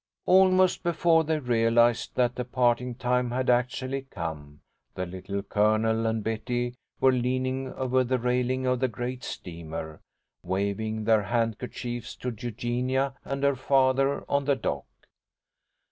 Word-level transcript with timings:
Almost 0.25 0.81
before 0.81 1.23
they 1.23 1.37
realised 1.37 2.15
that 2.15 2.33
the 2.33 2.43
parting 2.43 2.95
time 2.95 3.29
had 3.29 3.51
actually 3.51 4.01
come, 4.09 4.61
the 4.95 5.05
Little 5.05 5.43
Colonel 5.43 6.07
and 6.07 6.23
Betty 6.23 6.73
were 6.99 7.11
leaning 7.11 7.71
over 7.73 8.03
the 8.03 8.17
railing 8.17 8.65
of 8.65 8.79
the 8.79 8.87
great 8.87 9.23
steamer, 9.23 10.01
waving 10.41 11.03
their 11.03 11.21
handkerchiefs 11.21 12.15
to 12.15 12.33
Eugenia 12.35 13.13
and 13.23 13.43
her 13.43 13.55
father 13.55 14.25
on 14.27 14.45
the 14.45 14.55
dock. 14.55 14.87